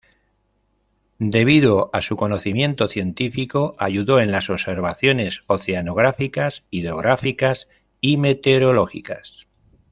Debido 1.19 1.91
a 1.93 2.01
su 2.01 2.17
conocimiento 2.17 2.87
científico, 2.87 3.75
ayudó 3.77 4.19
en 4.19 4.31
las 4.31 4.49
observaciones 4.49 5.41
oceanográficas, 5.45 6.63
hidrográficas 6.71 7.67
y 7.99 8.17
meteorológicas. 8.17 9.45